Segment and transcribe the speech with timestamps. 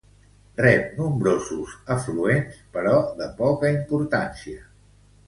[0.59, 4.65] Rep nombrosos afluent però de poca importància.